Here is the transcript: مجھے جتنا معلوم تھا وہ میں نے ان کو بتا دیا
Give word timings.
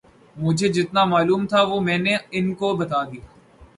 مجھے 0.35 0.67
جتنا 0.69 1.03
معلوم 1.05 1.41
تھا 1.47 1.61
وہ 1.63 1.79
میں 1.81 1.97
نے 1.97 2.13
ان 2.31 2.53
کو 2.55 2.75
بتا 2.77 3.03
دیا 3.03 3.25